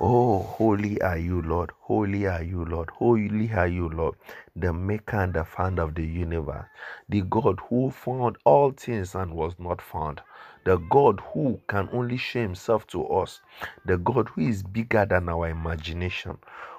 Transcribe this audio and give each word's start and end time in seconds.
Oh, 0.00 0.40
holy 0.40 1.00
are 1.02 1.18
you, 1.18 1.42
Lord. 1.42 1.72
Holy 1.80 2.26
are 2.26 2.42
you, 2.44 2.66
Lord. 2.66 2.90
Holy 2.90 3.50
are 3.54 3.68
you, 3.68 3.88
Lord. 3.88 4.16
The 4.56 4.72
maker 4.72 5.18
and 5.18 5.34
the 5.34 5.44
founder 5.44 5.82
of 5.84 5.94
the 5.96 6.04
universe. 6.06 6.66
The 7.08 7.22
God 7.22 7.60
who 7.70 7.90
found 7.92 8.38
all 8.44 8.72
things 8.72 9.14
and 9.16 9.34
was 9.34 9.54
not 9.58 9.82
found. 9.82 10.20
The 10.66 10.78
God 10.78 11.20
who 11.32 11.60
can 11.68 11.88
only 11.92 12.18
show 12.18 12.40
himself 12.42 12.86
to 12.88 13.06
us. 13.08 13.40
The 13.86 13.98
God 13.98 14.28
who 14.30 14.42
is 14.42 14.64
bigger 14.64 15.06
than 15.06 15.30
our 15.30 15.48
imagination. 15.48 16.38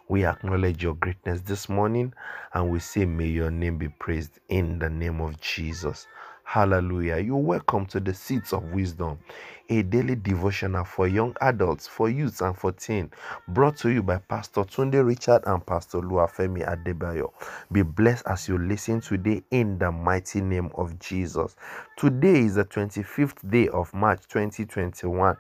We 0.10 0.26
acknowledge 0.26 0.84
your 0.84 0.96
greatness 0.96 1.42
this 1.42 1.70
morning 1.70 2.14
and 2.54 2.70
we 2.72 2.80
say, 2.82 3.06
May 3.06 3.28
your 3.28 3.52
name 3.52 3.80
be 3.80 3.90
praised 3.90 4.40
in 4.50 4.80
the 4.80 4.90
name 4.90 5.22
of 5.22 5.42
Jesus. 5.42 6.08
Hallelujah. 6.46 7.20
You're 7.20 7.38
welcome 7.38 7.86
to 7.88 8.02
the 8.02 8.14
seats 8.14 8.54
of 8.54 8.64
Wisdom, 8.74 9.20
a 9.72 9.84
daily 9.84 10.16
devotional 10.16 10.84
for 10.84 11.08
young 11.08 11.34
adults, 11.40 11.88
for 11.88 12.10
youths, 12.10 12.42
and 12.42 12.58
for 12.58 12.74
teens, 12.74 13.10
brought 13.48 13.78
to 13.78 13.90
you 13.90 14.04
by 14.04 14.18
Pastor 14.18 14.64
Tunde 14.66 15.04
Richard 15.04 15.42
and 15.48 15.66
Pastor 15.66 16.00
Luafemi 16.00 16.68
Adebayo. 16.68 17.32
Be 17.72 17.82
blessed 17.82 18.28
as 18.28 18.50
you 18.50 18.58
listen 18.58 19.00
today 19.00 19.42
in 19.52 19.80
the 19.80 19.90
mighty 19.90 20.42
name 20.42 20.70
of 20.76 21.00
Jesus. 21.00 21.56
Today 21.98 22.40
is 22.40 22.56
the 22.56 22.66
25th 22.66 23.50
day 23.50 23.70
of 23.70 23.94
March 23.94 24.28
2021. 24.28 25.38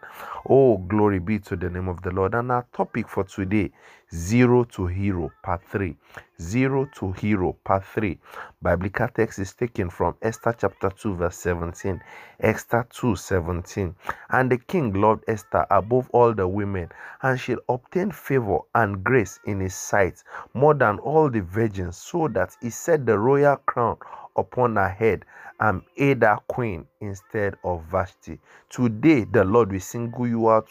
Oh, 0.49 0.77
glory 0.77 1.19
be 1.19 1.37
to 1.39 1.57
the 1.57 1.69
name 1.69 1.89
of 1.89 2.01
the 2.01 2.11
Lord. 2.11 2.33
And 2.33 2.53
our 2.53 2.65
topic 2.71 3.09
for 3.09 3.25
today 3.25 3.71
Zero 4.13 4.65
to 4.65 4.87
Hero, 4.87 5.31
Part 5.41 5.63
3. 5.71 5.95
Zero 6.41 6.85
to 6.95 7.13
Hero, 7.13 7.55
Part 7.63 7.85
3. 7.85 8.17
Biblical 8.61 9.07
text 9.07 9.39
is 9.39 9.53
taken 9.53 9.89
from 9.89 10.15
Esther 10.21 10.53
chapter 10.59 10.89
2, 10.89 11.15
verse 11.15 11.37
17. 11.37 12.01
Esther 12.41 12.85
2 12.89 13.15
17. 13.15 13.95
And 14.29 14.51
the 14.51 14.57
king 14.57 14.93
loved 14.93 15.23
Esther 15.27 15.65
above 15.69 16.09
all 16.11 16.33
the 16.33 16.47
women, 16.47 16.89
and 17.21 17.39
she 17.39 17.55
obtained 17.67 18.15
favor 18.15 18.59
and 18.75 19.03
grace 19.03 19.39
in 19.45 19.59
his 19.59 19.75
sight 19.75 20.23
more 20.53 20.73
than 20.73 20.99
all 20.99 21.29
the 21.29 21.41
virgins, 21.41 21.97
so 21.97 22.27
that 22.29 22.55
he 22.61 22.69
set 22.69 23.05
the 23.05 23.17
royal 23.17 23.57
crown 23.57 23.97
upon 24.35 24.75
her 24.75 24.89
head 24.89 25.25
and 25.59 25.81
made 25.97 26.23
her 26.23 26.37
queen 26.47 26.85
instead 27.01 27.55
of 27.63 27.83
Vashti. 27.85 28.39
Today, 28.69 29.25
the 29.25 29.43
Lord 29.43 29.71
will 29.71 29.79
single 29.79 30.27
you 30.27 30.49
out 30.49 30.69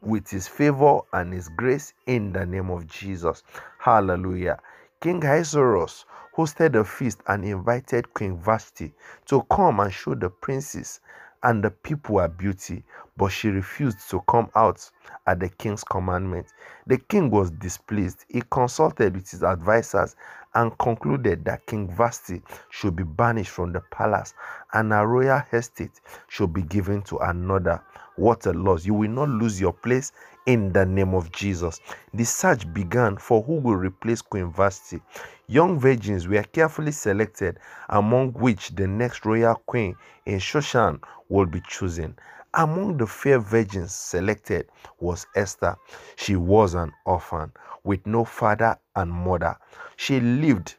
with 0.00 0.28
his 0.28 0.48
favor 0.48 1.00
and 1.12 1.32
his 1.32 1.48
grace 1.50 1.92
in 2.06 2.32
the 2.32 2.44
name 2.46 2.70
of 2.70 2.86
Jesus. 2.86 3.42
Hallelujah. 3.78 4.58
King 5.00 5.24
Ahasuerus 5.24 6.04
hosted 6.36 6.74
a 6.74 6.84
feast 6.84 7.20
and 7.26 7.44
invited 7.44 8.12
Queen 8.14 8.36
Vashti 8.36 8.92
to 9.26 9.42
come 9.50 9.80
and 9.80 9.92
show 9.92 10.14
the 10.14 10.30
princes 10.30 11.00
and 11.42 11.62
the 11.62 11.70
people 11.70 12.16
were 12.16 12.28
beauty, 12.28 12.84
but 13.16 13.28
she 13.28 13.48
refused 13.48 14.08
to 14.10 14.20
come 14.28 14.50
out 14.54 14.88
at 15.26 15.40
the 15.40 15.48
king's 15.48 15.84
commandment. 15.84 16.46
The 16.86 16.98
king 16.98 17.30
was 17.30 17.50
displeased. 17.50 18.24
He 18.28 18.42
consulted 18.50 19.14
with 19.14 19.30
his 19.30 19.42
advisers 19.42 20.16
and 20.54 20.76
concluded 20.78 21.44
that 21.44 21.66
King 21.66 21.88
Vashti 21.88 22.42
should 22.70 22.96
be 22.96 23.04
banished 23.04 23.50
from 23.50 23.72
the 23.72 23.80
palace 23.90 24.34
and 24.72 24.92
a 24.92 25.06
royal 25.06 25.42
estate 25.52 26.00
should 26.28 26.52
be 26.52 26.62
given 26.62 27.02
to 27.02 27.18
another. 27.18 27.82
What 28.16 28.46
a 28.46 28.52
loss! 28.52 28.84
You 28.84 28.94
will 28.94 29.10
not 29.10 29.28
lose 29.30 29.60
your 29.60 29.72
place 29.72 30.12
in 30.46 30.72
the 30.72 30.84
name 30.84 31.14
of 31.14 31.32
Jesus. 31.32 31.80
The 32.12 32.24
search 32.24 32.72
began 32.74 33.16
for 33.16 33.42
who 33.42 33.54
will 33.54 33.76
replace 33.76 34.20
Queen 34.20 34.52
Vashti. 34.52 35.00
Young 35.46 35.78
virgins 35.78 36.28
were 36.28 36.42
carefully 36.42 36.92
selected, 36.92 37.58
among 37.88 38.32
which 38.32 38.70
the 38.74 38.86
next 38.86 39.24
royal 39.24 39.54
queen 39.54 39.96
in 40.26 40.38
Shoshan 40.38 41.02
will 41.28 41.46
be 41.46 41.62
chosen. 41.68 42.16
Among 42.54 42.98
the 42.98 43.06
fair 43.06 43.38
virgins 43.38 43.94
selected 43.94 44.68
was 45.00 45.26
Esther. 45.34 45.76
She 46.16 46.36
was 46.36 46.74
an 46.74 46.92
orphan 47.06 47.52
with 47.82 48.06
no 48.06 48.24
father 48.24 48.78
and 48.94 49.10
mother. 49.10 49.56
She 49.96 50.20
lived 50.20 50.74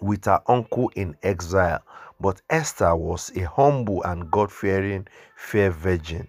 with 0.00 0.26
her 0.26 0.42
uncle 0.46 0.90
in 0.94 1.16
exile, 1.22 1.82
but 2.20 2.42
Esther 2.50 2.94
was 2.94 3.32
a 3.36 3.44
humble 3.44 4.02
and 4.02 4.30
God 4.30 4.52
fearing 4.52 5.06
fair 5.36 5.70
virgin. 5.70 6.28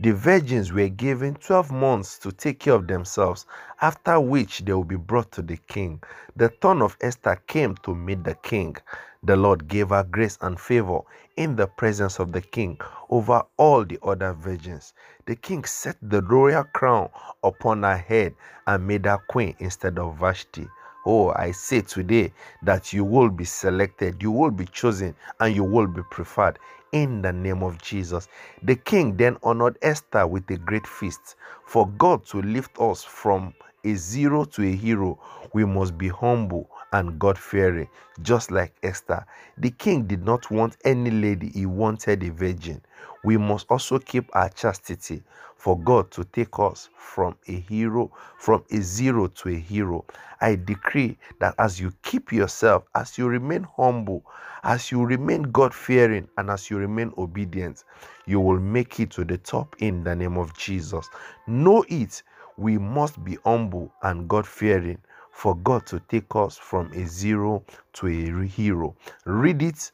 The 0.00 0.10
virgins 0.12 0.72
were 0.72 0.88
given 0.88 1.34
12 1.36 1.70
months 1.70 2.18
to 2.18 2.32
take 2.32 2.58
care 2.58 2.74
of 2.74 2.88
themselves, 2.88 3.46
after 3.80 4.18
which 4.18 4.64
they 4.64 4.72
will 4.72 4.82
be 4.82 4.96
brought 4.96 5.30
to 5.32 5.42
the 5.42 5.56
king. 5.56 6.02
The 6.34 6.48
turn 6.48 6.82
of 6.82 6.96
Esther 7.00 7.36
came 7.46 7.76
to 7.84 7.94
meet 7.94 8.24
the 8.24 8.34
king. 8.34 8.76
The 9.22 9.36
Lord 9.36 9.68
gave 9.68 9.90
her 9.90 10.02
grace 10.02 10.36
and 10.40 10.58
favor 10.58 11.00
in 11.36 11.54
the 11.54 11.68
presence 11.68 12.18
of 12.18 12.32
the 12.32 12.40
king 12.40 12.78
over 13.08 13.44
all 13.56 13.84
the 13.84 14.00
other 14.02 14.32
virgins. 14.32 14.94
The 15.26 15.36
king 15.36 15.64
set 15.64 15.96
the 16.02 16.22
royal 16.22 16.64
crown 16.64 17.10
upon 17.44 17.84
her 17.84 17.96
head 17.96 18.34
and 18.66 18.86
made 18.86 19.06
her 19.06 19.18
queen 19.28 19.54
instead 19.60 19.98
of 20.00 20.16
Vashti. 20.18 20.68
Oh, 21.06 21.32
I 21.36 21.52
say 21.52 21.82
today 21.82 22.32
that 22.62 22.92
you 22.92 23.04
will 23.04 23.30
be 23.30 23.44
selected, 23.44 24.22
you 24.22 24.30
will 24.32 24.50
be 24.52 24.66
chosen, 24.66 25.14
and 25.40 25.54
you 25.56 25.64
will 25.64 25.86
be 25.88 26.02
preferred 26.10 26.58
in 26.92 27.22
the 27.22 27.32
name 27.32 27.62
of 27.62 27.80
Jesus. 27.82 28.28
The 28.62 28.76
king 28.76 29.16
then 29.16 29.38
honored 29.42 29.78
Esther 29.82 30.26
with 30.26 30.50
a 30.50 30.58
great 30.58 30.86
feast. 30.86 31.36
For 31.66 31.88
God 31.98 32.24
to 32.26 32.42
lift 32.42 32.78
us 32.80 33.04
from 33.04 33.54
a 33.84 33.94
zero 33.94 34.44
to 34.46 34.62
a 34.64 34.72
hero, 34.76 35.18
we 35.54 35.64
must 35.64 35.98
be 35.98 36.08
humble 36.08 36.70
and 36.94 37.18
God 37.18 37.36
fearing, 37.38 37.88
just 38.22 38.50
like 38.52 38.72
Esther. 38.84 39.26
The 39.58 39.70
king 39.72 40.06
did 40.06 40.24
not 40.24 40.50
want 40.50 40.78
any 40.84 41.10
lady, 41.10 41.50
he 41.50 41.66
wanted 41.66 42.22
a 42.22 42.30
virgin. 42.30 42.80
We 43.24 43.36
must 43.36 43.66
also 43.70 43.98
keep 43.98 44.30
our 44.34 44.48
chastity 44.50 45.22
for 45.56 45.78
God 45.80 46.10
to 46.12 46.24
take 46.24 46.58
us 46.60 46.88
from 46.96 47.36
a 47.48 47.60
hero, 47.60 48.12
from 48.38 48.64
a 48.70 48.80
zero 48.80 49.26
to 49.28 49.48
a 49.50 49.58
hero. 49.58 50.04
I 50.40 50.54
decree 50.56 51.18
that 51.40 51.54
as 51.58 51.80
you 51.80 51.92
keep 52.02 52.32
yourself, 52.32 52.84
as 52.94 53.18
you 53.18 53.26
remain 53.28 53.64
humble, 53.76 54.24
as 54.62 54.92
you 54.92 55.04
remain 55.04 55.42
God 55.42 55.74
fearing, 55.74 56.28
and 56.38 56.50
as 56.50 56.70
you 56.70 56.78
remain 56.78 57.12
obedient, 57.18 57.84
you 58.26 58.40
will 58.40 58.60
make 58.60 59.00
it 59.00 59.10
to 59.12 59.24
the 59.24 59.38
top 59.38 59.74
in 59.80 60.04
the 60.04 60.14
name 60.14 60.38
of 60.38 60.56
Jesus. 60.56 61.08
Know 61.48 61.84
it. 61.88 62.22
We 62.56 62.78
must 62.78 63.22
be 63.24 63.36
humble 63.44 63.92
and 64.02 64.28
God 64.28 64.46
fearing 64.46 64.98
for 65.34 65.56
God 65.56 65.84
to 65.86 66.00
take 66.08 66.34
us 66.36 66.56
from 66.56 66.90
a 66.92 67.06
zero 67.06 67.64
to 67.94 68.06
a 68.06 68.46
hero. 68.46 68.94
Read 69.26 69.62
it, 69.62 69.90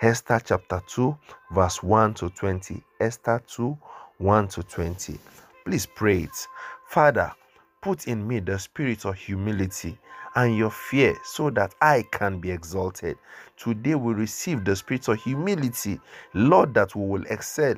Esther 0.00 0.40
chapter 0.44 0.82
2, 0.86 1.16
verse 1.52 1.82
1 1.82 2.14
to 2.14 2.28
20. 2.30 2.82
Esther 3.00 3.42
2, 3.48 3.76
1 4.18 4.48
to 4.48 4.62
20. 4.62 5.18
Please 5.64 5.86
pray 5.86 6.24
it. 6.24 6.46
Father, 6.88 7.32
put 7.80 8.06
in 8.06 8.26
me 8.26 8.38
the 8.40 8.58
spirit 8.58 9.04
of 9.06 9.16
humility 9.16 9.98
and 10.36 10.56
your 10.56 10.70
fear 10.70 11.16
so 11.24 11.50
that 11.50 11.74
I 11.80 12.04
can 12.12 12.38
be 12.38 12.50
exalted. 12.50 13.16
Today 13.56 13.94
we 13.94 14.12
receive 14.12 14.64
the 14.64 14.76
spirit 14.76 15.08
of 15.08 15.18
humility, 15.22 15.98
Lord, 16.34 16.74
that 16.74 16.94
we 16.94 17.04
will 17.06 17.24
excel 17.26 17.74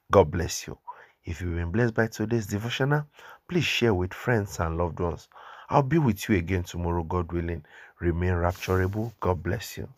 God 0.09 0.31
bless 0.31 0.65
you. 0.65 0.77
If 1.25 1.41
you've 1.41 1.55
been 1.55 1.71
blessed 1.71 1.93
by 1.93 2.07
today's 2.07 2.47
devotional, 2.47 3.05
please 3.49 3.65
share 3.65 3.93
with 3.93 4.13
friends 4.13 4.61
and 4.61 4.77
loved 4.77 5.01
ones. 5.01 5.27
I'll 5.69 5.83
be 5.83 5.97
with 5.99 6.29
you 6.29 6.35
again 6.37 6.63
tomorrow, 6.63 7.03
God 7.03 7.31
willing. 7.31 7.65
Remain 7.99 8.33
rapturable. 8.33 9.13
God 9.19 9.43
bless 9.43 9.77
you. 9.77 9.89